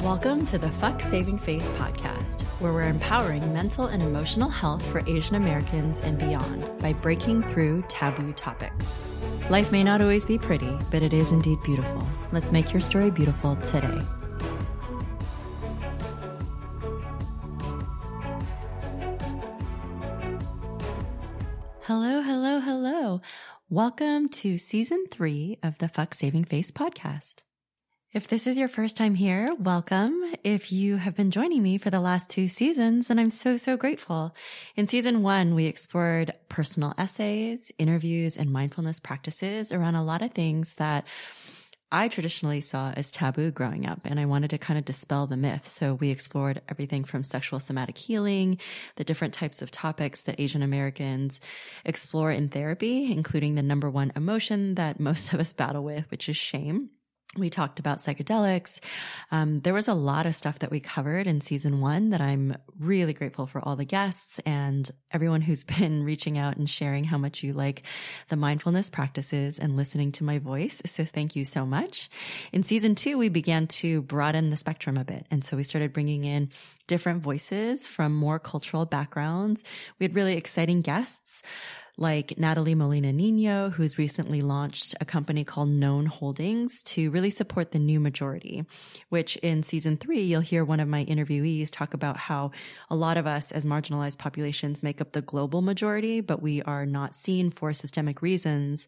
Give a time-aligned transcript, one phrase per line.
[0.00, 5.02] Welcome to the Fuck Saving Face podcast, where we're empowering mental and emotional health for
[5.06, 8.86] Asian Americans and beyond by breaking through taboo topics.
[9.50, 12.08] Life may not always be pretty, but it is indeed beautiful.
[12.32, 14.00] Let's make your story beautiful today.
[23.76, 27.42] Welcome to season three of the Fuck Saving Face podcast.
[28.10, 30.32] If this is your first time here, welcome.
[30.42, 33.76] If you have been joining me for the last two seasons, then I'm so, so
[33.76, 34.34] grateful.
[34.76, 40.32] In season one, we explored personal essays, interviews, and mindfulness practices around a lot of
[40.32, 41.04] things that
[41.96, 45.38] I traditionally saw as taboo growing up, and I wanted to kind of dispel the
[45.38, 45.66] myth.
[45.66, 48.58] So we explored everything from sexual somatic healing,
[48.96, 51.40] the different types of topics that Asian Americans
[51.86, 56.28] explore in therapy, including the number one emotion that most of us battle with, which
[56.28, 56.90] is shame
[57.38, 58.80] we talked about psychedelics.
[59.30, 62.56] Um, there was a lot of stuff that we covered in season one that I'm
[62.78, 67.18] really grateful for all the guests and everyone who's been reaching out and sharing how
[67.18, 67.82] much you like
[68.28, 70.80] the mindfulness practices and listening to my voice.
[70.86, 72.08] So thank you so much.
[72.52, 75.26] In season two, we began to broaden the spectrum a bit.
[75.30, 76.50] And so we started bringing in
[76.86, 79.62] different voices from more cultural backgrounds.
[79.98, 81.42] We had really exciting guests
[81.98, 87.72] like Nathalie Molina Niño, who's recently launched a company called Known Holdings to really support
[87.72, 88.64] the new majority,
[89.08, 92.50] which in season three, you'll hear one of my interviewees talk about how
[92.90, 96.84] a lot of us as marginalized populations make up the global majority, but we are
[96.84, 98.86] not seen for systemic reasons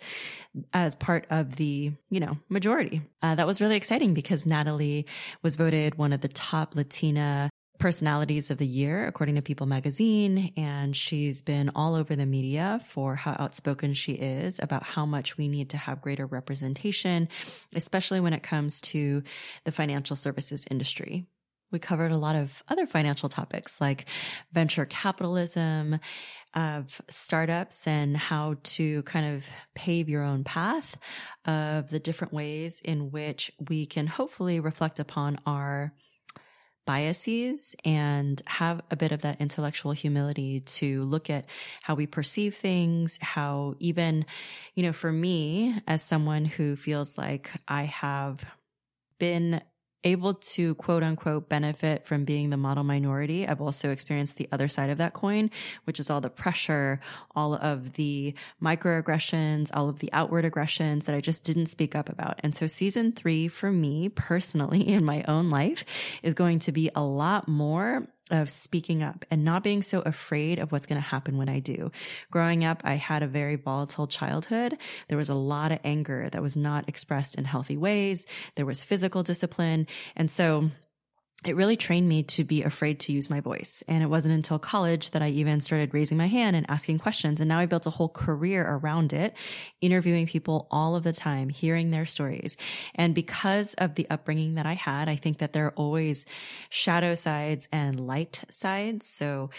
[0.75, 3.03] as part of the, you know, majority.
[3.23, 5.07] Uh, that was really exciting because Nathalie
[5.43, 7.49] was voted one of the top Latina
[7.79, 10.53] personalities of the year, according to People magazine.
[10.57, 15.37] And she's been all over the media for how outspoken she is about how much
[15.37, 17.29] we need to have greater representation,
[17.75, 19.23] especially when it comes to
[19.65, 21.27] the financial services industry.
[21.71, 24.07] We covered a lot of other financial topics like
[24.53, 26.01] venture capitalism,
[26.55, 29.45] of startups and how to kind of
[29.75, 30.97] pave your own path
[31.45, 35.93] of the different ways in which we can hopefully reflect upon our
[36.89, 41.45] biases and have a bit of that intellectual humility to look at
[41.83, 44.25] how we perceive things, how even,
[44.75, 48.43] you know, for me as someone who feels like I have
[49.19, 49.61] been
[50.05, 53.47] able to quote unquote benefit from being the model minority.
[53.47, 55.51] I've also experienced the other side of that coin,
[55.85, 57.01] which is all the pressure,
[57.35, 62.09] all of the microaggressions, all of the outward aggressions that I just didn't speak up
[62.09, 62.39] about.
[62.43, 65.85] And so season three for me personally in my own life
[66.23, 70.59] is going to be a lot more of speaking up and not being so afraid
[70.59, 71.91] of what's going to happen when I do.
[72.31, 74.77] Growing up, I had a very volatile childhood.
[75.09, 78.27] There was a lot of anger that was not expressed in healthy ways.
[78.57, 79.87] There was physical discipline.
[80.17, 80.71] And so
[81.47, 83.85] it really trained me to be afraid to use my voice.
[83.87, 87.41] And it wasn't until college that I even started raising my hand and asking questions.
[87.41, 89.35] And now I built a whole career around it,
[89.81, 92.57] interviewing people all of the time, hearing their stories.
[92.97, 96.27] And because of the upbringing that I had, I think that there are always
[96.71, 99.07] shadow sides and light sides.
[99.07, 99.51] So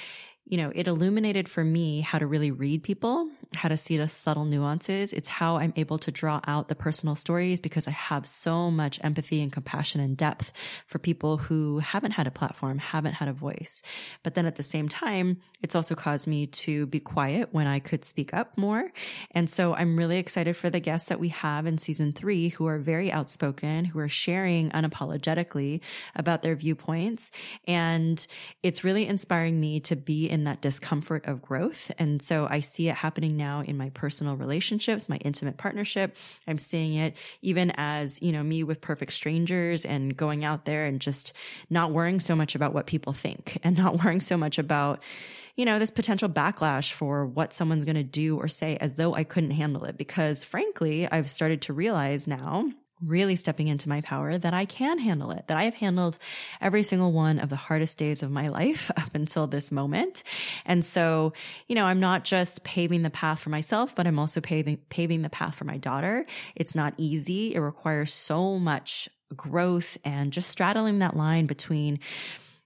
[0.50, 4.08] you know, it illuminated for me how to really read people, how to see the
[4.08, 5.12] subtle nuances.
[5.12, 9.00] It's how I'm able to draw out the personal stories because I have so much
[9.04, 10.52] empathy and compassion and depth
[10.86, 13.82] for people who haven't had a platform, haven't had a voice.
[14.24, 17.80] But then at the same time, it's also caused me to be quiet when I
[17.80, 18.92] could speak up more.
[19.32, 22.68] And so I'm really excited for the guests that we have in season three who
[22.68, 25.82] are very outspoken, who are sharing unapologetically
[26.16, 27.32] about their viewpoints.
[27.68, 28.26] And
[28.62, 31.92] it's really inspiring me to be in that discomfort of growth.
[31.98, 36.16] And so I see it happening now in my personal relationships, my intimate partnership.
[36.48, 40.86] I'm seeing it even as, you know, me with perfect strangers and going out there
[40.86, 41.34] and just
[41.72, 45.02] not worrying so much about what people think and not worrying so much about,
[45.56, 49.16] you know, this potential backlash for what someone's going to do or say as though
[49.16, 49.98] I couldn't handle it.
[49.98, 52.70] Because frankly, I've started to realize now
[53.04, 56.18] really stepping into my power that I can handle it, that I have handled
[56.60, 60.24] every single one of the hardest days of my life up until this moment.
[60.66, 61.34] And so,
[61.68, 65.22] you know, I'm not just paving the path for myself, but I'm also paving, paving
[65.22, 66.26] the path for my daughter.
[66.56, 67.56] It's not easy.
[67.56, 72.00] It requires so much growth and just straddling that line between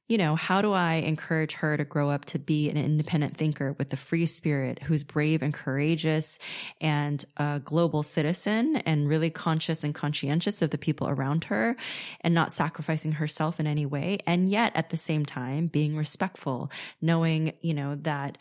[0.09, 3.73] you know, how do I encourage her to grow up to be an independent thinker
[3.79, 6.37] with a free spirit who's brave and courageous
[6.81, 11.77] and a global citizen and really conscious and conscientious of the people around her
[12.21, 14.19] and not sacrificing herself in any way.
[14.27, 16.69] And yet at the same time, being respectful,
[17.01, 18.37] knowing, you know, that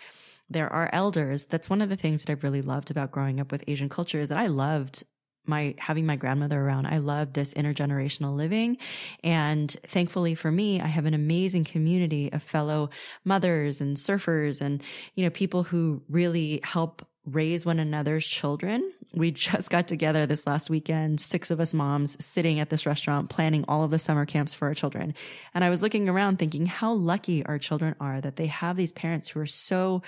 [0.52, 1.46] There are elders.
[1.46, 4.20] That's one of the things that I've really loved about growing up with Asian culture
[4.20, 5.02] is that I loved
[5.46, 6.86] my having my grandmother around.
[6.86, 8.78] I love this intergenerational living.
[9.24, 12.90] And thankfully for me, I have an amazing community of fellow
[13.24, 14.82] mothers and surfers and,
[15.14, 18.92] you know, people who really help raise one another's children.
[19.14, 23.30] We just got together this last weekend, six of us moms sitting at this restaurant
[23.30, 25.14] planning all of the summer camps for our children.
[25.54, 28.92] And I was looking around thinking how lucky our children are that they have these
[28.92, 30.02] parents who are so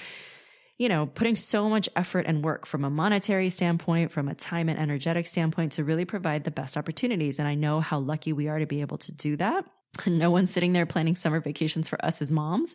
[0.78, 4.68] you know, putting so much effort and work from a monetary standpoint, from a time
[4.68, 7.38] and energetic standpoint to really provide the best opportunities.
[7.38, 9.64] And I know how lucky we are to be able to do that.
[10.06, 12.74] No one's sitting there planning summer vacations for us as moms.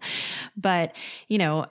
[0.55, 0.95] But,
[1.27, 1.65] you know,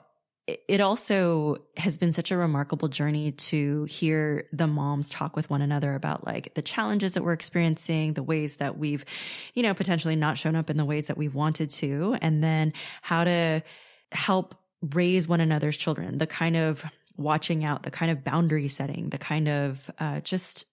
[0.67, 5.61] it also has been such a remarkable journey to hear the moms talk with one
[5.61, 9.05] another about like the challenges that we're experiencing, the ways that we've,
[9.53, 12.73] you know, potentially not shown up in the ways that we've wanted to, and then
[13.01, 13.61] how to
[14.11, 16.83] help raise one another's children, the kind of
[17.17, 20.65] watching out, the kind of boundary setting, the kind of uh, just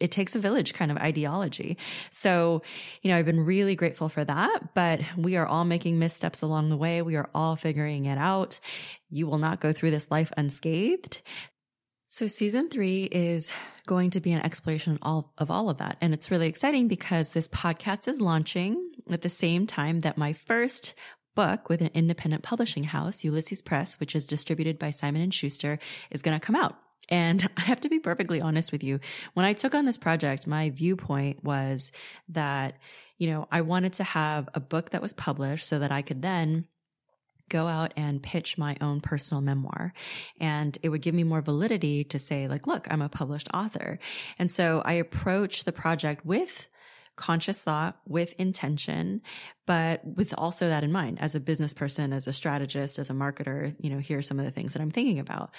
[0.00, 1.76] it takes a village kind of ideology.
[2.10, 2.62] So,
[3.02, 6.68] you know, I've been really grateful for that, but we are all making missteps along
[6.68, 7.02] the way.
[7.02, 8.60] We are all figuring it out.
[9.10, 11.20] You will not go through this life unscathed.
[12.08, 13.50] So season three is
[13.86, 15.96] going to be an exploration all, of all of that.
[16.00, 20.32] And it's really exciting because this podcast is launching at the same time that my
[20.32, 20.94] first
[21.36, 25.78] book with an independent publishing house, Ulysses Press, which is distributed by Simon and Schuster,
[26.10, 26.76] is going to come out.
[27.08, 28.98] And I have to be perfectly honest with you.
[29.34, 31.92] When I took on this project, my viewpoint was
[32.30, 32.78] that,
[33.18, 36.22] you know, I wanted to have a book that was published so that I could
[36.22, 36.66] then
[37.48, 39.92] go out and pitch my own personal memoir.
[40.40, 44.00] And it would give me more validity to say, like, look, I'm a published author.
[44.36, 46.66] And so I approached the project with
[47.16, 49.22] conscious thought with intention,
[49.66, 53.14] but with also that in mind as a business person, as a strategist, as a
[53.14, 55.50] marketer, you know, here are some of the things that I'm thinking about.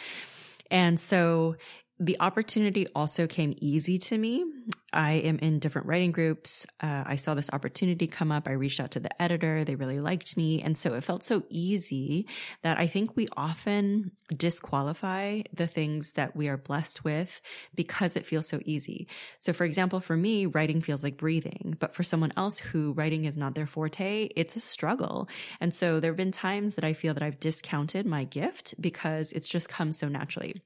[0.69, 1.55] And so
[1.99, 4.45] the opportunity also came easy to me.
[4.93, 6.65] I am in different writing groups.
[6.79, 8.47] Uh, I saw this opportunity come up.
[8.47, 9.65] I reached out to the editor.
[9.65, 10.61] They really liked me.
[10.61, 12.27] And so it felt so easy
[12.61, 17.41] that I think we often disqualify the things that we are blessed with
[17.73, 19.07] because it feels so easy.
[19.39, 23.25] So for example, for me, writing feels like breathing, but for someone else who writing
[23.25, 25.27] is not their forte, it's a struggle.
[25.59, 29.31] And so there have been times that I feel that I've discounted my gift because
[29.31, 30.61] it's just come so naturally.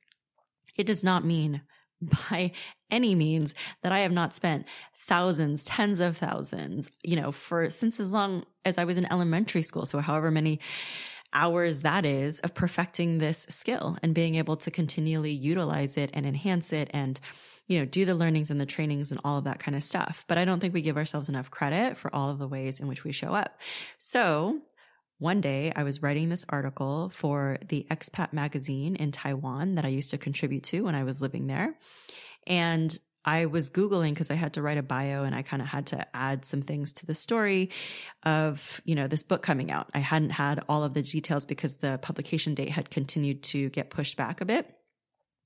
[0.78, 1.62] It does not mean
[2.02, 2.52] by
[2.90, 3.54] any means
[3.84, 4.66] that I have not spent
[5.08, 9.64] thousands, tens of thousands, you know, for since as long as I was in elementary
[9.64, 9.86] school.
[9.86, 10.60] So however many
[11.34, 16.26] hours that is of perfecting this skill and being able to continually utilize it and
[16.26, 17.20] enhance it and
[17.68, 20.26] you know do the learnings and the trainings and all of that kind of stuff
[20.28, 22.88] but i don't think we give ourselves enough credit for all of the ways in
[22.88, 23.58] which we show up
[23.98, 24.60] so
[25.22, 29.90] one day I was writing this article for the expat magazine in Taiwan that I
[29.90, 31.78] used to contribute to when I was living there.
[32.48, 35.68] And I was Googling because I had to write a bio and I kind of
[35.68, 37.70] had to add some things to the story
[38.24, 39.92] of, you know, this book coming out.
[39.94, 43.92] I hadn't had all of the details because the publication date had continued to get
[43.92, 44.76] pushed back a bit.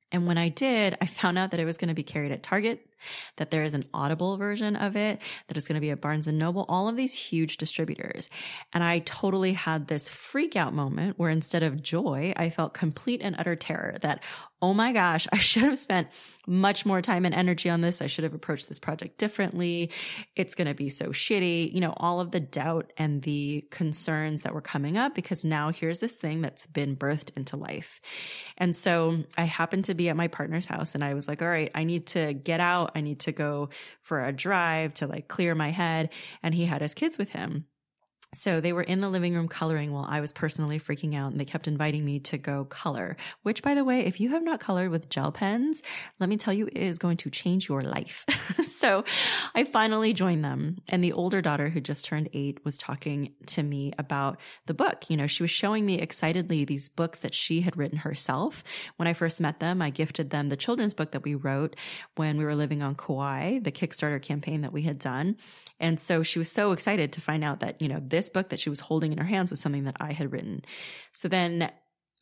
[0.09, 2.43] And when I did, I found out that it was going to be carried at
[2.43, 2.79] Target,
[3.37, 6.27] that there is an audible version of it, that it's going to be at Barnes
[6.27, 8.29] and Noble, all of these huge distributors.
[8.73, 13.21] And I totally had this freak out moment where instead of joy, I felt complete
[13.23, 14.21] and utter terror that,
[14.61, 16.07] oh my gosh, I should have spent
[16.47, 18.01] much more time and energy on this.
[18.01, 19.91] I should have approached this project differently.
[20.35, 21.73] It's going to be so shitty.
[21.73, 25.71] You know, all of the doubt and the concerns that were coming up because now
[25.71, 27.99] here's this thing that's been birthed into life.
[28.57, 31.47] And so I happened to be at my partner's house and I was like, all
[31.47, 32.84] right, I need to get out.
[32.93, 33.69] I need to go
[34.01, 36.09] for a drive to like clear my head.
[36.43, 37.65] And he had his kids with him.
[38.35, 41.39] So they were in the living room coloring while I was personally freaking out and
[41.39, 44.59] they kept inviting me to go color, which by the way, if you have not
[44.59, 45.81] colored with gel pens,
[46.19, 48.25] let me tell you, it is going to change your life.
[48.85, 49.03] so
[49.55, 53.63] I finally joined them and the older daughter who just turned eight was talking to
[53.63, 55.09] me about the book.
[55.09, 58.63] You know, she was showing me excitedly these books that she had written herself.
[58.97, 61.75] When I first met them, I gifted them the children's book that we wrote
[62.15, 65.37] when we were living on Kauai, the Kickstarter campaign that we had done.
[65.79, 68.59] And so she was so excited to find out that, you know, this book that
[68.59, 70.63] she was holding in her hands was something that I had written.
[71.11, 71.71] So then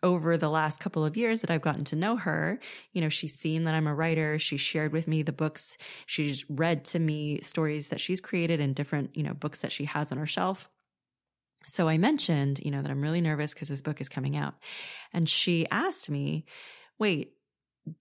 [0.03, 2.59] over the last couple of years that I've gotten to know her,
[2.91, 4.37] you know, she's seen that I'm a writer.
[4.37, 5.77] She shared with me the books.
[6.05, 9.85] She's read to me stories that she's created and different, you know, books that she
[9.85, 10.69] has on her shelf.
[11.65, 14.55] So I mentioned, you know, that I'm really nervous because this book is coming out.
[15.13, 16.45] And she asked me,
[16.99, 17.33] wait,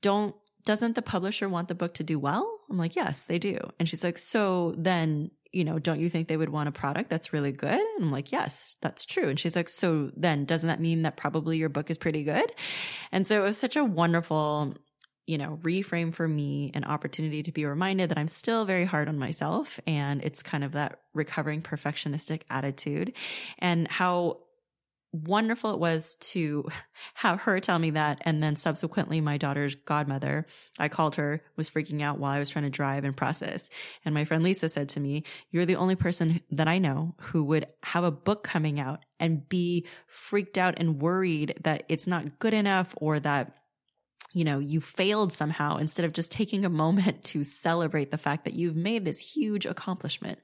[0.00, 2.60] don't, doesn't the publisher want the book to do well?
[2.68, 3.58] I'm like, yes, they do.
[3.78, 7.10] And she's like, so then you know, don't you think they would want a product
[7.10, 7.78] that's really good?
[7.78, 9.28] And I'm like, yes, that's true.
[9.28, 12.50] And she's like, so then doesn't that mean that probably your book is pretty good?
[13.12, 14.74] And so it was such a wonderful,
[15.26, 19.08] you know, reframe for me an opportunity to be reminded that I'm still very hard
[19.08, 19.78] on myself.
[19.86, 23.12] And it's kind of that recovering perfectionistic attitude
[23.58, 24.38] and how
[25.12, 26.66] wonderful it was to
[27.14, 28.18] have her tell me that.
[28.22, 30.46] And then subsequently, my daughter's godmother,
[30.78, 33.68] I called her, was freaking out while I was trying to drive and process.
[34.04, 37.44] And my friend Lisa said to me, You're the only person that I know who
[37.44, 42.38] would have a book coming out and be freaked out and worried that it's not
[42.38, 43.61] good enough or that
[44.32, 48.44] you know, you failed somehow instead of just taking a moment to celebrate the fact
[48.44, 50.38] that you've made this huge accomplishment.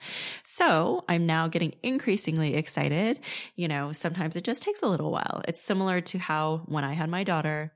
[0.44, 3.20] So I'm now getting increasingly excited.
[3.56, 5.42] You know, sometimes it just takes a little while.
[5.48, 7.72] It's similar to how when I had my daughter,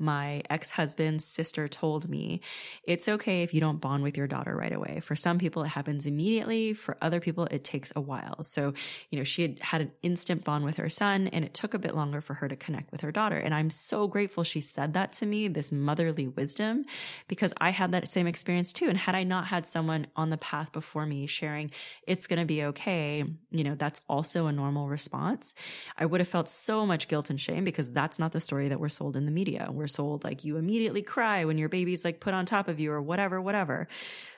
[0.00, 2.40] my ex husband's sister told me
[2.84, 5.00] it's okay if you don't bond with your daughter right away.
[5.04, 6.72] For some people, it happens immediately.
[6.74, 8.42] For other people, it takes a while.
[8.42, 8.72] So,
[9.10, 11.78] you know, she had had an instant bond with her son and it took a
[11.78, 13.36] bit longer for her to connect with her daughter.
[13.36, 16.84] And I'm so grateful she said that to me, this motherly wisdom,
[17.28, 18.88] because I had that same experience too.
[18.88, 21.70] And had I not had someone on the path before me sharing,
[22.06, 25.54] it's going to be okay, you know, that's also a normal response.
[25.98, 28.80] I would have felt so much guilt and shame because that's not the story that
[28.80, 29.68] we're sold in the media.
[29.70, 32.92] We're sold like you immediately cry when your baby's like put on top of you
[32.92, 33.88] or whatever, whatever.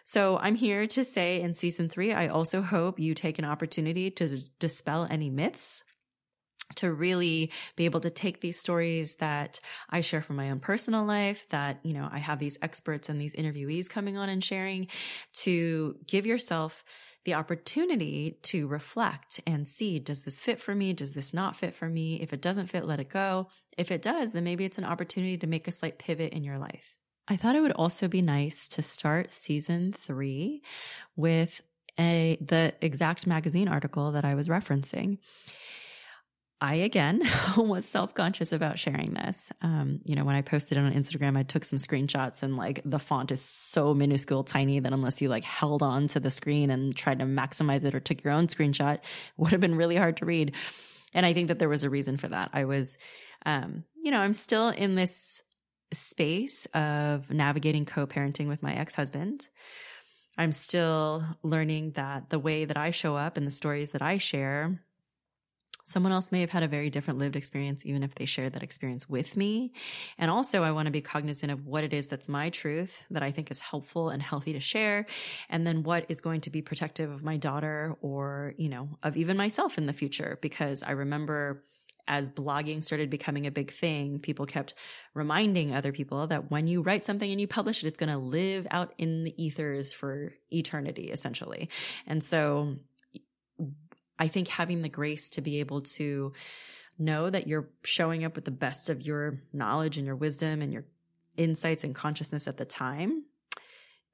[0.04, 4.10] So I'm here to say in season three, I also hope you take an opportunity
[4.10, 5.82] to dispel any myths
[6.76, 11.04] to really be able to take these stories that I share from my own personal
[11.04, 14.88] life, that, you know, I have these experts and these interviewees coming on and sharing
[15.34, 16.84] to give yourself
[17.24, 20.92] the opportunity to reflect and see, does this fit for me?
[20.92, 22.20] Does this not fit for me?
[22.20, 23.48] If it doesn't fit, let it go.
[23.78, 26.58] If it does, then maybe it's an opportunity to make a slight pivot in your
[26.58, 26.96] life.
[27.28, 30.62] I thought it would also be nice to start season three
[31.14, 31.60] with
[31.98, 35.18] a, the exact magazine article that I was referencing.
[36.62, 37.22] I again
[37.56, 39.50] was self conscious about sharing this.
[39.62, 42.80] Um, you know, when I posted it on Instagram, I took some screenshots and like
[42.84, 46.70] the font is so minuscule, tiny that unless you like held on to the screen
[46.70, 49.00] and tried to maximize it or took your own screenshot,
[49.36, 50.52] would have been really hard to read.
[51.12, 52.50] And I think that there was a reason for that.
[52.52, 52.96] I was,
[53.44, 55.42] um, you know, I'm still in this
[55.92, 59.48] space of navigating co parenting with my ex husband.
[60.38, 64.18] I'm still learning that the way that I show up and the stories that I
[64.18, 64.80] share
[65.82, 68.62] Someone else may have had a very different lived experience, even if they shared that
[68.62, 69.72] experience with me.
[70.16, 73.22] And also, I want to be cognizant of what it is that's my truth that
[73.22, 75.06] I think is helpful and healthy to share.
[75.50, 79.16] And then what is going to be protective of my daughter or, you know, of
[79.16, 80.38] even myself in the future.
[80.40, 81.64] Because I remember
[82.08, 84.74] as blogging started becoming a big thing, people kept
[85.14, 88.18] reminding other people that when you write something and you publish it, it's going to
[88.18, 91.68] live out in the ethers for eternity, essentially.
[92.06, 92.76] And so
[94.18, 96.32] I think having the grace to be able to
[96.98, 100.72] know that you're showing up with the best of your knowledge and your wisdom and
[100.72, 100.84] your
[101.36, 103.24] insights and consciousness at the time.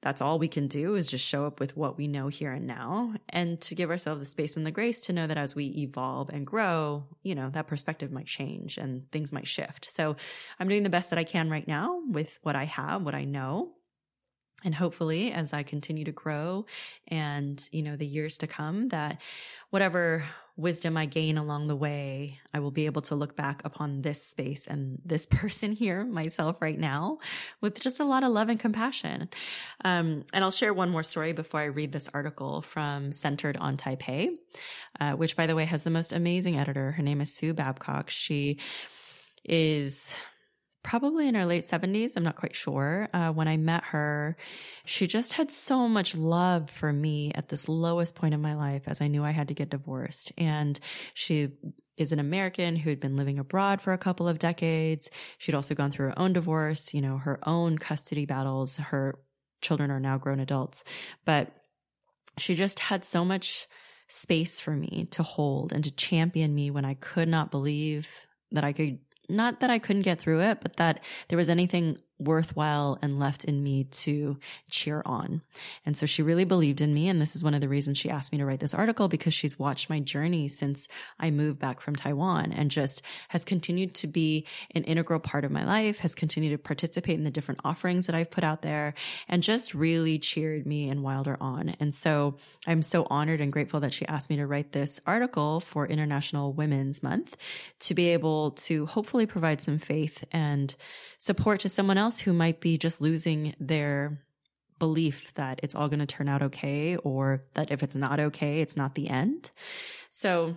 [0.01, 2.65] That's all we can do is just show up with what we know here and
[2.65, 5.65] now and to give ourselves the space and the grace to know that as we
[5.65, 9.89] evolve and grow, you know, that perspective might change and things might shift.
[9.93, 10.15] So
[10.57, 13.25] I'm doing the best that I can right now with what I have, what I
[13.25, 13.73] know.
[14.63, 16.65] And hopefully as I continue to grow
[17.07, 19.19] and, you know, the years to come that
[19.69, 20.25] whatever
[20.57, 24.21] wisdom I gain along the way, I will be able to look back upon this
[24.21, 27.19] space and this person here, myself right now,
[27.61, 29.29] with just a lot of love and compassion.
[29.85, 33.77] Um, and I'll share one more story before I read this article from Centered on
[33.77, 34.35] Taipei,
[34.99, 36.91] uh, which by the way has the most amazing editor.
[36.91, 38.09] Her name is Sue Babcock.
[38.09, 38.57] She
[39.45, 40.13] is
[40.83, 42.13] probably in her late 70s.
[42.15, 43.09] I'm not quite sure.
[43.13, 44.37] Uh, when I met her,
[44.85, 48.83] she just had so much love for me at this lowest point in my life
[48.87, 50.31] as I knew I had to get divorced.
[50.37, 50.79] And
[51.13, 51.49] she
[51.97, 55.09] is an American who had been living abroad for a couple of decades.
[55.37, 58.77] She'd also gone through her own divorce, you know, her own custody battles.
[58.77, 59.19] Her
[59.61, 60.83] children are now grown adults,
[61.25, 61.51] but
[62.37, 63.67] she just had so much
[64.07, 68.07] space for me to hold and to champion me when I could not believe
[68.51, 71.97] that I could not that I couldn't get through it, but that there was anything
[72.19, 74.37] worthwhile and left in me to
[74.69, 75.41] cheer on.
[75.85, 77.07] And so she really believed in me.
[77.07, 79.33] And this is one of the reasons she asked me to write this article because
[79.33, 80.87] she's watched my journey since
[81.19, 84.45] I moved back from Taiwan and just has continued to be
[84.75, 88.15] an integral part of my life, has continued to participate in the different offerings that
[88.15, 88.93] I've put out there
[89.27, 91.69] and just really cheered me and Wilder on.
[91.79, 92.35] And so
[92.67, 96.51] I'm so honored and grateful that she asked me to write this article for International
[96.51, 97.37] Women's Month
[97.79, 100.75] to be able to hopefully provide some faith and
[101.17, 104.19] support to someone else who might be just losing their
[104.79, 108.61] belief that it's all going to turn out okay or that if it's not okay,
[108.61, 109.51] it's not the end.
[110.09, 110.55] So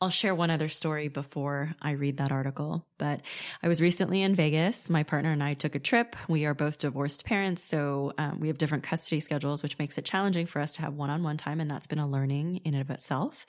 [0.00, 2.86] I'll share one other story before I read that article.
[2.98, 3.20] But
[3.64, 4.88] I was recently in Vegas.
[4.88, 6.14] My partner and I took a trip.
[6.28, 10.04] We are both divorced parents, so um, we have different custody schedules, which makes it
[10.04, 11.58] challenging for us to have one on one time.
[11.58, 13.44] And that's been a learning in and of itself.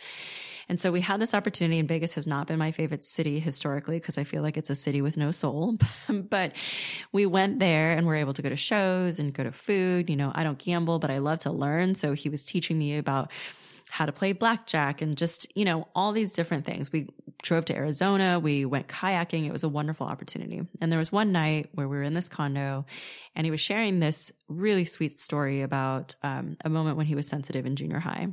[0.68, 4.00] And so we had this opportunity, and Vegas has not been my favorite city historically
[4.00, 5.78] because I feel like it's a city with no soul.
[6.10, 6.54] but
[7.12, 10.10] we went there and were able to go to shows and go to food.
[10.10, 11.94] You know, I don't gamble, but I love to learn.
[11.94, 13.32] So he was teaching me about
[13.90, 16.92] how to play blackjack and just, you know, all these different things.
[16.92, 17.08] We
[17.42, 18.40] drove to Arizona.
[18.40, 19.48] We went kayaking.
[19.48, 20.62] It was a wonderful opportunity.
[20.80, 22.86] And there was one night where we were in this condo
[23.36, 27.28] and he was sharing this really sweet story about um, a moment when he was
[27.28, 28.28] sensitive in junior high.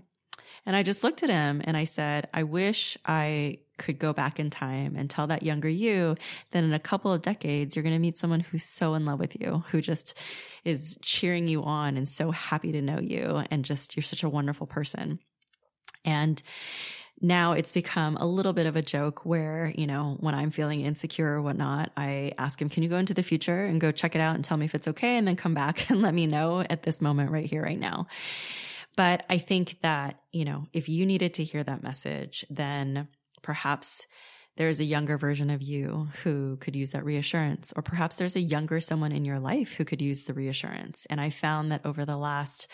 [0.66, 4.38] And I just looked at him and I said, I wish I could go back
[4.38, 6.16] in time and tell that younger you
[6.50, 9.20] that in a couple of decades, you're going to meet someone who's so in love
[9.20, 10.18] with you, who just
[10.64, 13.42] is cheering you on and so happy to know you.
[13.50, 15.20] And just, you're such a wonderful person.
[16.04, 16.42] And
[17.20, 20.82] now it's become a little bit of a joke where, you know, when I'm feeling
[20.82, 24.14] insecure or whatnot, I ask him, can you go into the future and go check
[24.14, 25.16] it out and tell me if it's okay?
[25.16, 28.06] And then come back and let me know at this moment right here, right now.
[28.96, 33.08] But I think that, you know, if you needed to hear that message, then
[33.42, 34.06] perhaps
[34.56, 38.40] there's a younger version of you who could use that reassurance, or perhaps there's a
[38.40, 41.06] younger someone in your life who could use the reassurance.
[41.10, 42.68] And I found that over the last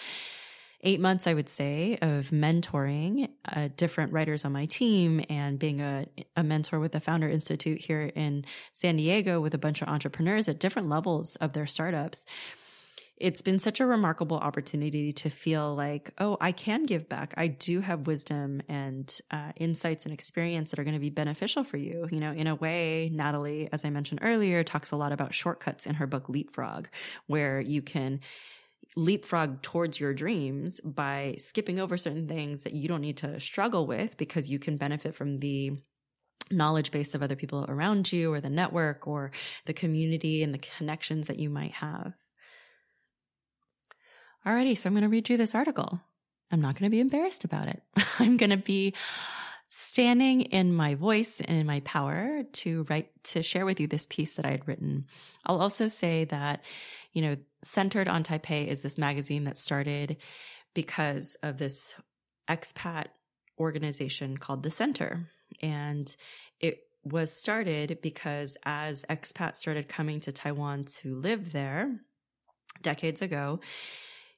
[0.82, 5.80] eight months, I would say, of mentoring uh, different writers on my team and being
[5.80, 9.88] a, a mentor with the Founder Institute here in San Diego with a bunch of
[9.88, 12.24] entrepreneurs at different levels of their startups.
[13.16, 17.34] It's been such a remarkable opportunity to feel like, oh, I can give back.
[17.36, 21.62] I do have wisdom and uh, insights and experience that are going to be beneficial
[21.62, 22.08] for you.
[22.10, 25.86] You know, in a way, Nathalie, as I mentioned earlier, talks a lot about shortcuts
[25.86, 26.86] in her book Leapfrog,
[27.28, 28.18] where you can
[28.96, 33.86] leapfrog towards your dreams by skipping over certain things that you don't need to struggle
[33.86, 35.72] with because you can benefit from the
[36.50, 39.32] knowledge base of other people around you or the network or
[39.66, 42.12] the community and the connections that you might have.
[44.46, 46.00] Alrighty, so I'm going to read you this article.
[46.50, 47.82] I'm not going to be embarrassed about it.
[48.18, 48.95] I'm going to be
[49.68, 54.06] standing in my voice and in my power to write, to share with you this
[54.10, 55.06] piece that I had written.
[55.47, 56.62] I'll also say that
[57.12, 60.16] you know, centered on Taipei is this magazine that started
[60.75, 61.94] because of this
[62.48, 63.06] expat
[63.58, 65.28] organization called The Center.
[65.60, 66.14] And
[66.60, 72.00] it was started because as expats started coming to Taiwan to live there
[72.80, 73.60] decades ago,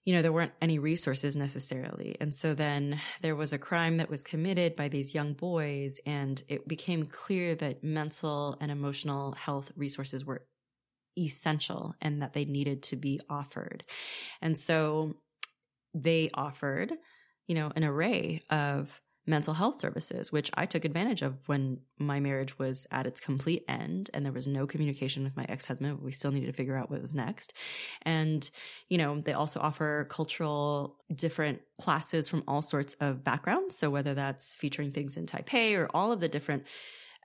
[0.04, 2.16] you know, there weren't any resources necessarily.
[2.20, 6.42] And so then there was a crime that was committed by these young boys, and
[6.48, 10.44] it became clear that mental and emotional health resources were
[11.18, 13.84] essential and that they needed to be offered.
[14.42, 15.14] And so
[15.94, 16.92] they offered,
[17.46, 22.20] you know, an array of mental health services, which I took advantage of when my
[22.20, 26.00] marriage was at its complete end and there was no communication with my ex husband.
[26.02, 27.54] We still needed to figure out what was next.
[28.02, 28.48] And,
[28.88, 33.78] you know, they also offer cultural different classes from all sorts of backgrounds.
[33.78, 36.64] So whether that's featuring things in Taipei or all of the different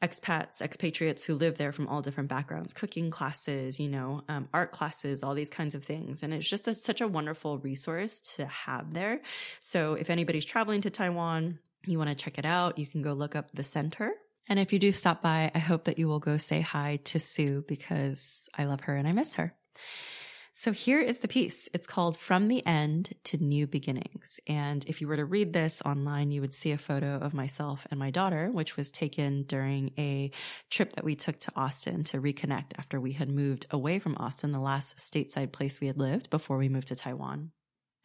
[0.01, 4.71] expats, expatriates who live there from all different backgrounds, cooking classes, you know, um, art
[4.71, 6.23] classes, all these kinds of things.
[6.23, 9.21] And it's just a, such a wonderful resource to have there.
[9.59, 13.13] So if anybody's traveling to Taiwan, you want to check it out, you can go
[13.13, 14.11] look up the center.
[14.47, 17.19] And if you do stop by, I hope that you will go say hi to
[17.19, 19.53] Sue because I love her and I miss her.
[20.53, 21.69] So here is the piece.
[21.73, 24.39] It's called From the End to New Beginnings.
[24.47, 27.87] And if you were to read this online, you would see a photo of myself
[27.89, 30.31] and my daughter, which was taken during a
[30.69, 34.51] trip that we took to Austin to reconnect after we had moved away from Austin,
[34.51, 37.51] the last stateside place we had lived before we moved to Taiwan.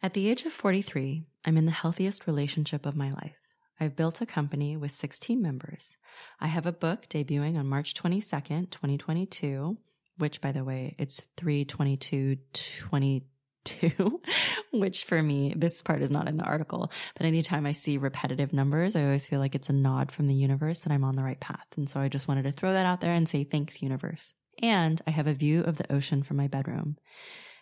[0.01, 3.37] At the age of 43, I'm in the healthiest relationship of my life.
[3.79, 5.97] I've built a company with 16 members.
[6.39, 9.77] I have a book debuting on March 22nd, 2022
[10.17, 14.21] which by the way, it's 32222,
[14.73, 18.53] which for me, this part is not in the article, but anytime I see repetitive
[18.53, 21.23] numbers, I always feel like it's a nod from the universe that I'm on the
[21.23, 21.65] right path.
[21.75, 24.33] And so I just wanted to throw that out there and say thanks, universe.
[24.61, 26.97] And I have a view of the ocean from my bedroom.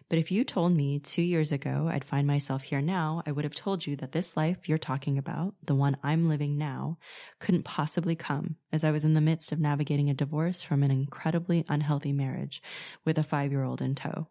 [0.09, 3.45] But if you told me two years ago I'd find myself here now, I would
[3.45, 6.97] have told you that this life you're talking about, the one I'm living now,
[7.39, 10.91] couldn't possibly come as I was in the midst of navigating a divorce from an
[10.91, 12.61] incredibly unhealthy marriage
[13.05, 14.27] with a five year old in tow.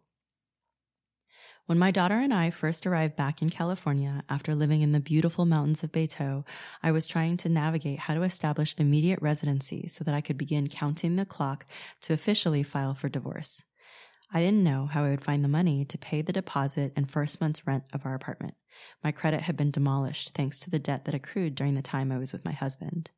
[1.65, 5.45] When my daughter and I first arrived back in California after living in the beautiful
[5.45, 6.43] mountains of Beitou,
[6.81, 10.67] I was trying to navigate how to establish immediate residency so that I could begin
[10.67, 11.65] counting the clock
[12.01, 13.63] to officially file for divorce.
[14.35, 17.39] I didn't know how I would find the money to pay the deposit and first
[17.39, 18.55] month's rent of our apartment.
[19.03, 22.17] My credit had been demolished thanks to the debt that accrued during the time I
[22.17, 23.11] was with my husband.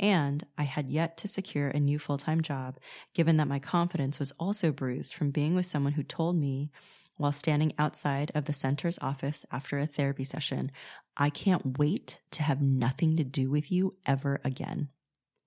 [0.00, 2.78] And I had yet to secure a new full time job,
[3.12, 6.70] given that my confidence was also bruised from being with someone who told me
[7.16, 10.72] while standing outside of the center's office after a therapy session,
[11.16, 14.88] I can't wait to have nothing to do with you ever again.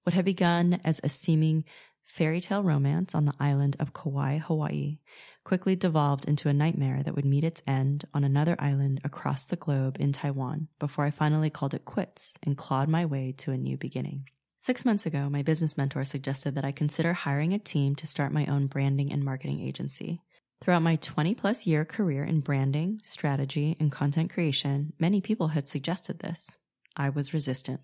[0.03, 1.65] What had begun as a seeming
[2.07, 4.99] fairy tale romance on the island of Kauai, Hawaii,
[5.43, 9.55] quickly devolved into a nightmare that would meet its end on another island across the
[9.55, 13.57] globe in Taiwan before I finally called it quits and clawed my way to a
[13.57, 14.25] new beginning.
[14.59, 18.33] Six months ago, my business mentor suggested that I consider hiring a team to start
[18.33, 20.21] my own branding and marketing agency.
[20.61, 25.69] Throughout my 20 plus year career in branding, strategy, and content creation, many people had
[25.69, 26.57] suggested this.
[26.95, 27.81] I was resistant.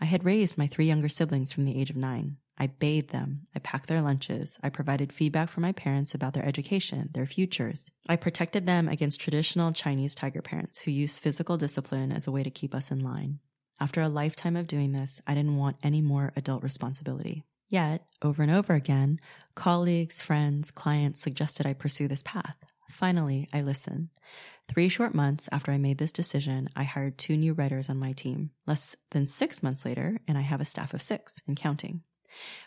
[0.00, 2.38] I had raised my three younger siblings from the age of nine.
[2.58, 3.42] I bathed them.
[3.54, 4.58] I packed their lunches.
[4.62, 7.90] I provided feedback for my parents about their education, their futures.
[8.08, 12.42] I protected them against traditional Chinese tiger parents who use physical discipline as a way
[12.42, 13.40] to keep us in line.
[13.80, 17.44] After a lifetime of doing this, I didn't want any more adult responsibility.
[17.68, 19.18] Yet, over and over again,
[19.54, 22.56] colleagues, friends, clients suggested I pursue this path.
[22.90, 24.10] Finally, I listened.
[24.68, 28.12] Three short months after I made this decision, I hired two new writers on my
[28.12, 28.50] team.
[28.66, 32.02] Less than six months later, and I have a staff of six and counting.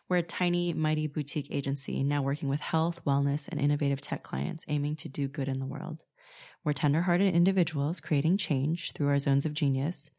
[0.07, 4.65] We're a tiny, mighty boutique agency now working with health, wellness, and innovative tech clients
[4.67, 6.03] aiming to do good in the world.
[6.63, 10.09] We're tenderhearted individuals creating change through our zones of genius,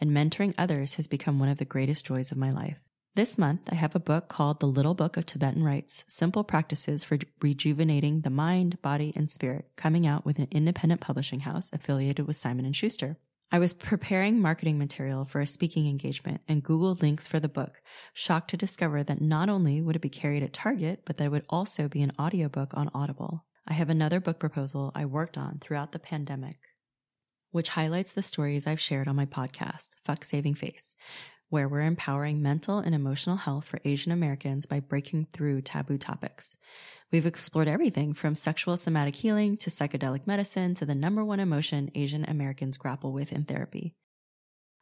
[0.00, 2.78] and mentoring others has become one of the greatest joys of my life.
[3.16, 7.02] This month, I have a book called The Little Book of Tibetan Rites Simple Practices
[7.02, 12.28] for Rejuvenating the Mind, Body, and Spirit, coming out with an independent publishing house affiliated
[12.28, 13.18] with Simon & Schuster.
[13.50, 17.80] I was preparing marketing material for a speaking engagement and Googled links for the book,
[18.12, 21.30] shocked to discover that not only would it be carried at Target, but that it
[21.30, 23.46] would also be an audiobook on Audible.
[23.66, 26.58] I have another book proposal I worked on throughout the pandemic,
[27.50, 30.94] which highlights the stories I've shared on my podcast, Fuck Saving Face,
[31.50, 36.56] where we're empowering mental and emotional health for Asian Americans by breaking through taboo topics.
[37.10, 41.90] We've explored everything from sexual somatic healing to psychedelic medicine to the number one emotion
[41.94, 43.94] Asian Americans grapple with in therapy.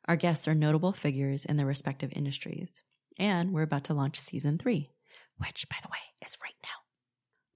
[0.08, 2.82] Our guests are notable figures in their respective industries.
[3.18, 4.90] And we're about to launch season three,
[5.38, 6.68] which, by the way, is right now.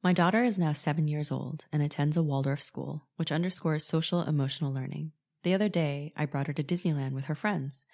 [0.03, 4.23] My daughter is now seven years old and attends a Waldorf school, which underscores social
[4.23, 5.13] emotional learning.
[5.43, 7.85] The other day, I brought her to Disneyland with her friends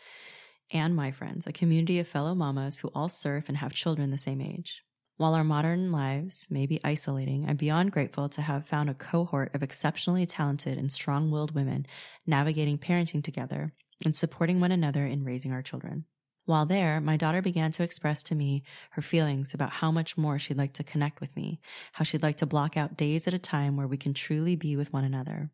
[0.70, 4.18] and my friends, a community of fellow mamas who all surf and have children the
[4.18, 4.82] same age.
[5.16, 9.54] While our modern lives may be isolating, I'm beyond grateful to have found a cohort
[9.54, 11.86] of exceptionally talented and strong willed women
[12.26, 13.72] navigating parenting together
[14.04, 16.04] and supporting one another in raising our children.
[16.44, 20.38] While there, my daughter began to express to me her feelings about how much more
[20.38, 21.60] she'd like to connect with me,
[21.92, 24.76] how she'd like to block out days at a time where we can truly be
[24.76, 25.50] with one another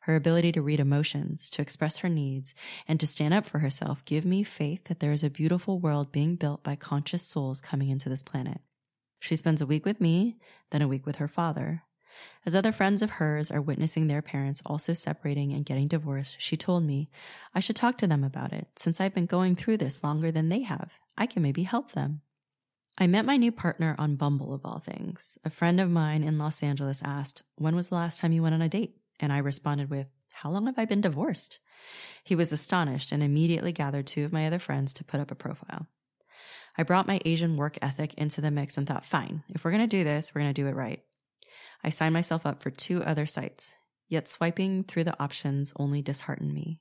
[0.00, 2.54] her ability to read emotions, to express her needs,
[2.88, 6.12] and to stand up for herself give me faith that there is a beautiful world
[6.12, 8.60] being built by conscious souls coming into this planet.
[9.18, 10.38] She spends a week with me,
[10.70, 11.82] then a week with her father.
[12.44, 16.56] As other friends of hers are witnessing their parents also separating and getting divorced, she
[16.56, 17.10] told me
[17.54, 20.48] I should talk to them about it since I've been going through this longer than
[20.48, 20.90] they have.
[21.16, 22.22] I can maybe help them.
[22.98, 25.38] I met my new partner on Bumble, of all things.
[25.44, 28.54] A friend of mine in Los Angeles asked, When was the last time you went
[28.54, 28.99] on a date?
[29.20, 31.60] And I responded with, How long have I been divorced?
[32.24, 35.34] He was astonished and immediately gathered two of my other friends to put up a
[35.34, 35.86] profile.
[36.78, 39.82] I brought my Asian work ethic into the mix and thought, fine, if we're going
[39.82, 41.02] to do this, we're going to do it right.
[41.84, 43.74] I signed myself up for two other sites,
[44.08, 46.80] yet swiping through the options only disheartened me.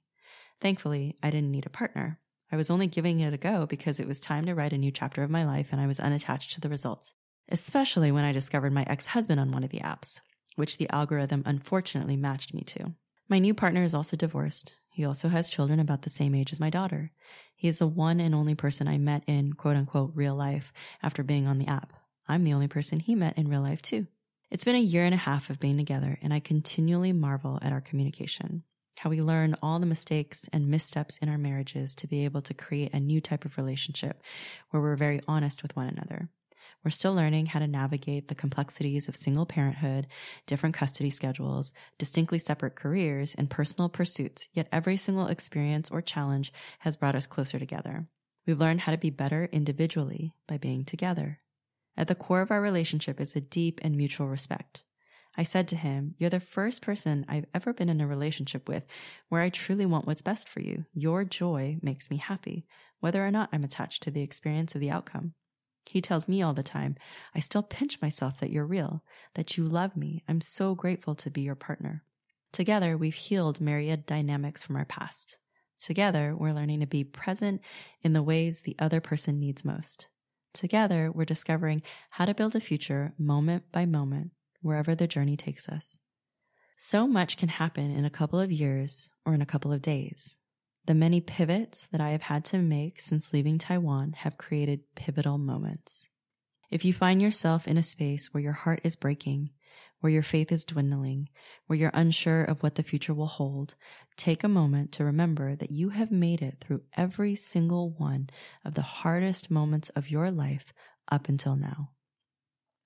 [0.62, 2.20] Thankfully, I didn't need a partner.
[2.52, 4.92] I was only giving it a go because it was time to write a new
[4.92, 7.14] chapter of my life and I was unattached to the results,
[7.50, 10.22] especially when I discovered my ex husband on one of the apps
[10.60, 12.94] which the algorithm unfortunately matched me to.
[13.30, 14.76] My new partner is also divorced.
[14.92, 17.12] He also has children about the same age as my daughter.
[17.56, 21.24] He is the one and only person I met in quote unquote real life after
[21.24, 21.94] being on the app.
[22.28, 24.08] I'm the only person he met in real life too.
[24.52, 27.72] It's been a year and a half of being together, and I continually marvel at
[27.72, 28.64] our communication.
[28.98, 32.54] How we learn all the mistakes and missteps in our marriages to be able to
[32.54, 34.22] create a new type of relationship
[34.72, 36.30] where we're very honest with one another.
[36.84, 40.08] We're still learning how to navigate the complexities of single parenthood,
[40.48, 46.54] different custody schedules, distinctly separate careers, and personal pursuits, yet every single experience or challenge
[46.80, 48.08] has brought us closer together.
[48.48, 51.40] We've learned how to be better individually by being together.
[51.98, 54.84] At the core of our relationship is a deep and mutual respect.
[55.38, 58.86] I said to him, You're the first person I've ever been in a relationship with
[59.28, 60.86] where I truly want what's best for you.
[60.94, 62.66] Your joy makes me happy,
[63.02, 65.34] whether or not I'm attached to the experience of the outcome.
[65.86, 66.96] He tells me all the time,
[67.34, 69.04] I still pinch myself that you're real,
[69.36, 70.24] that you love me.
[70.28, 72.04] I'm so grateful to be your partner.
[72.52, 75.38] Together, we've healed myriad dynamics from our past.
[75.82, 77.62] Together, we're learning to be present
[78.02, 80.10] in the ways the other person needs most.
[80.54, 85.70] Together, we're discovering how to build a future moment by moment, wherever the journey takes
[85.70, 86.00] us.
[86.78, 90.38] So much can happen in a couple of years or in a couple of days.
[90.90, 95.38] The many pivots that I have had to make since leaving Taiwan have created pivotal
[95.38, 96.10] moments.
[96.72, 99.52] If you find yourself in a space where your heart is breaking,
[100.00, 101.30] where your faith is dwindling,
[101.68, 103.76] where you're unsure of what the future will hold,
[104.18, 108.32] take a moment to remember that you have made it through every single one
[108.66, 110.74] of the hardest moments of your life
[111.12, 111.92] up until now.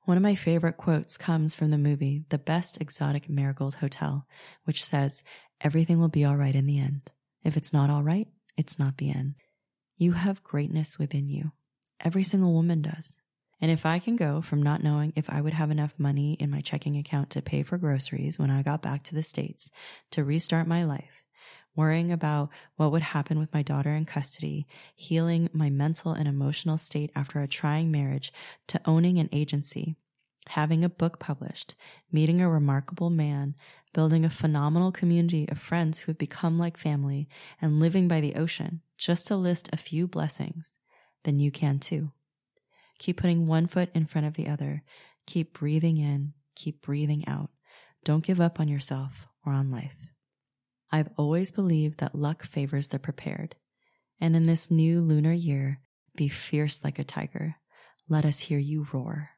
[0.04, 4.28] One of my favorite quotes comes from the movie The Best Exotic Marigold Hotel,
[4.66, 5.24] which says,
[5.62, 7.10] Everything will be all right in the end.
[7.44, 8.28] If it's not all right,
[8.58, 9.36] it's not the end.
[9.98, 11.52] You have greatness within you.
[12.00, 13.18] Every single woman does.
[13.62, 16.50] And if I can go from not knowing if I would have enough money in
[16.50, 19.70] my checking account to pay for groceries when I got back to the States
[20.12, 21.24] to restart my life,
[21.76, 26.78] worrying about what would happen with my daughter in custody, healing my mental and emotional
[26.78, 28.34] state after a trying marriage,
[28.68, 29.96] to owning an agency,
[30.50, 31.76] having a book published,
[32.12, 33.56] meeting a remarkable man,
[33.94, 37.28] building a phenomenal community of friends who have become like family,
[37.62, 40.78] and living by the ocean, just to list a few blessings,
[41.24, 42.12] then you can too.
[43.00, 44.84] Keep putting one foot in front of the other.
[45.26, 47.50] Keep breathing in, keep breathing out.
[48.04, 49.96] Don't give up on yourself or on life.
[50.92, 53.56] I've always believed that luck favors the prepared.
[54.20, 55.80] And in this new lunar year,
[56.16, 57.56] be fierce like a tiger.
[58.08, 59.33] Let us hear you roar.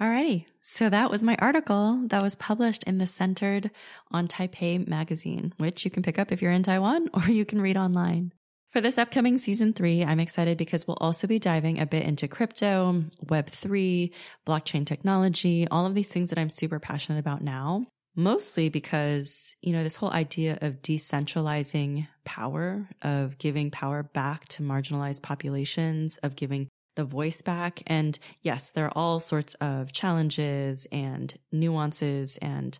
[0.00, 3.70] Alrighty, so that was my article that was published in the Centered
[4.10, 7.60] on Taipei magazine, which you can pick up if you're in Taiwan or you can
[7.60, 8.32] read online.
[8.72, 12.28] For this upcoming season three, I'm excited because we'll also be diving a bit into
[12.28, 14.10] crypto, Web3,
[14.46, 17.86] blockchain technology, all of these things that I'm super passionate about now.
[18.16, 24.62] Mostly because, you know, this whole idea of decentralizing power, of giving power back to
[24.62, 26.68] marginalized populations, of giving
[27.00, 27.82] the voice back.
[27.86, 32.78] And yes, there are all sorts of challenges and nuances and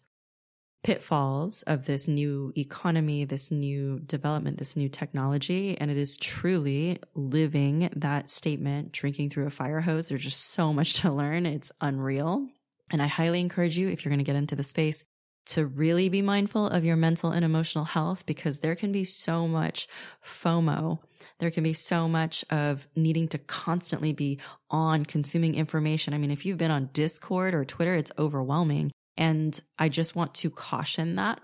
[0.82, 5.74] pitfalls of this new economy, this new development, this new technology.
[5.80, 10.10] And it is truly living that statement, drinking through a fire hose.
[10.10, 11.46] There's just so much to learn.
[11.46, 12.46] It's unreal.
[12.90, 15.02] And I highly encourage you, if you're going to get into the space,
[15.46, 19.48] to really be mindful of your mental and emotional health because there can be so
[19.48, 19.88] much
[20.24, 20.98] FOMO.
[21.38, 24.38] There can be so much of needing to constantly be
[24.70, 26.14] on consuming information.
[26.14, 28.90] I mean, if you've been on Discord or Twitter, it's overwhelming.
[29.16, 31.40] And I just want to caution that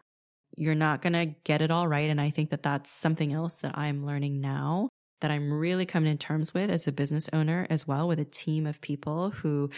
[0.56, 2.08] you're not going to get it all right.
[2.08, 4.88] And I think that that's something else that I'm learning now
[5.20, 8.24] that I'm really coming to terms with as a business owner as well with a
[8.24, 9.70] team of people who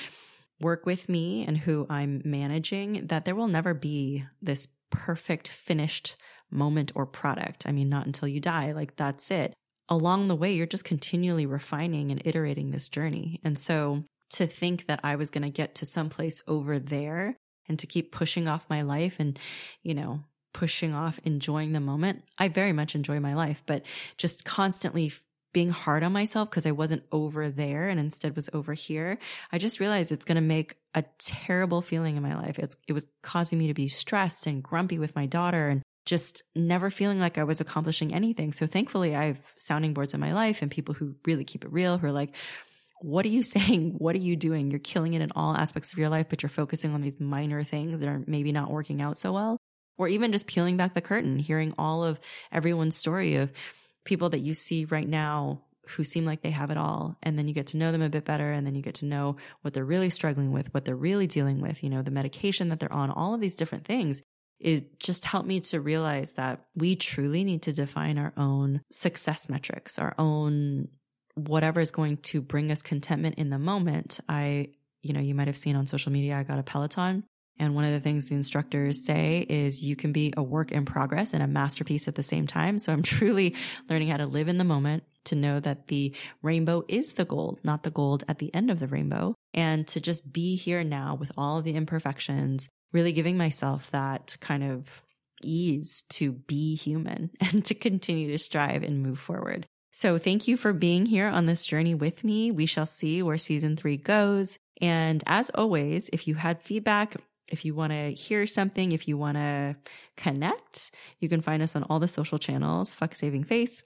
[0.61, 6.17] work with me and who I'm managing that there will never be this perfect finished
[6.51, 7.65] moment or product.
[7.67, 8.73] I mean, not until you die.
[8.73, 9.55] Like that's it.
[9.89, 13.41] Along the way, you're just continually refining and iterating this journey.
[13.45, 17.37] And so to think that I was going to get to someplace over there
[17.69, 19.39] and to keep pushing off my life and,
[19.83, 20.21] you know,
[20.53, 22.25] pushing off enjoying the moment.
[22.39, 23.85] I very much enjoy my life, but
[24.17, 25.13] just constantly
[25.53, 29.19] being hard on myself because I wasn't over there and instead was over here.
[29.51, 32.59] I just realized it's going to make a terrible feeling in my life.
[32.59, 36.43] It's, it was causing me to be stressed and grumpy with my daughter and just
[36.55, 38.53] never feeling like I was accomplishing anything.
[38.53, 41.73] So thankfully I have sounding boards in my life and people who really keep it
[41.73, 42.35] real who are like,
[43.01, 43.95] what are you saying?
[43.99, 44.71] What are you doing?
[44.71, 47.65] You're killing it in all aspects of your life, but you're focusing on these minor
[47.65, 49.59] things that are maybe not working out so well.
[49.97, 52.21] Or even just peeling back the curtain, hearing all of
[52.53, 53.51] everyone's story of
[54.09, 57.17] people that you see right now who seem like they have it all.
[57.23, 58.51] And then you get to know them a bit better.
[58.51, 61.61] And then you get to know what they're really struggling with, what they're really dealing
[61.61, 64.23] with, you know, the medication that they're on, all of these different things
[64.61, 69.49] is just helped me to realize that we truly need to define our own success
[69.49, 70.89] metrics, our own
[71.35, 74.19] whatever is going to bring us contentment in the moment.
[74.29, 74.71] I,
[75.03, 77.25] you know, you might have seen on social media, I got a Peloton.
[77.59, 80.85] And one of the things the instructors say is you can be a work in
[80.85, 82.79] progress and a masterpiece at the same time.
[82.79, 83.55] So I'm truly
[83.89, 87.59] learning how to live in the moment, to know that the rainbow is the gold,
[87.63, 91.15] not the gold at the end of the rainbow, and to just be here now
[91.15, 95.03] with all the imperfections, really giving myself that kind of
[95.43, 99.67] ease to be human and to continue to strive and move forward.
[99.93, 102.51] So thank you for being here on this journey with me.
[102.51, 104.57] We shall see where season three goes.
[104.81, 107.17] And as always, if you had feedback,
[107.51, 109.77] if you want to hear something, if you want to
[110.17, 113.83] connect, you can find us on all the social channels, Fuck Saving Face.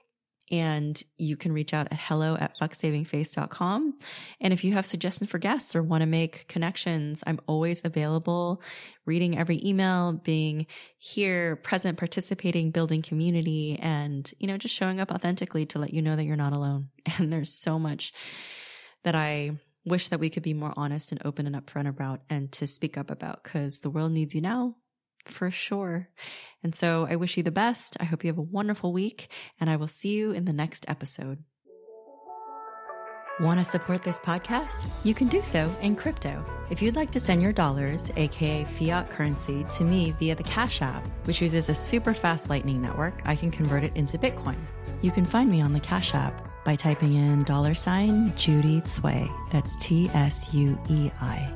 [0.51, 3.97] and you can reach out at hello at fucksavingface.com.
[4.41, 8.61] And if you have suggestions for guests or want to make connections, I'm always available,
[9.05, 15.11] reading every email, being here, present, participating, building community, and, you know, just showing up
[15.11, 16.89] authentically to let you know that you're not alone.
[17.17, 18.13] And there's so much
[19.03, 19.51] that I
[19.85, 22.97] wish that we could be more honest and open and upfront about and to speak
[22.97, 24.75] up about because the world needs you now
[25.25, 26.09] for sure.
[26.63, 27.97] And so I wish you the best.
[27.99, 30.85] I hope you have a wonderful week, and I will see you in the next
[30.87, 31.43] episode.
[33.39, 34.85] Want to support this podcast?
[35.03, 36.43] You can do so in crypto.
[36.69, 40.83] If you'd like to send your dollars, aka fiat currency, to me via the Cash
[40.83, 44.57] App, which uses a super fast Lightning network, I can convert it into Bitcoin.
[45.01, 49.31] You can find me on the Cash App by typing in dollar sign Judy Tsuei.
[49.51, 51.51] That's T S U E I.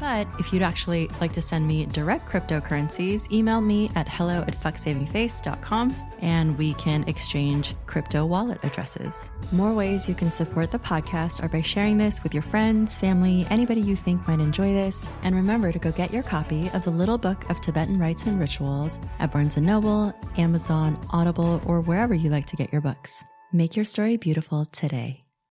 [0.00, 4.60] But if you'd actually like to send me direct cryptocurrencies, email me at hello at
[4.60, 9.12] fucksavingface.com and we can exchange crypto wallet addresses.
[9.50, 13.46] More ways you can support the podcast are by sharing this with your friends, family,
[13.50, 15.04] anybody you think might enjoy this.
[15.22, 18.38] And remember to go get your copy of the Little Book of Tibetan Rites and
[18.38, 23.24] Rituals at Barnes & Noble, Amazon, Audible, or wherever you like to get your books.
[23.52, 25.27] Make your story beautiful today.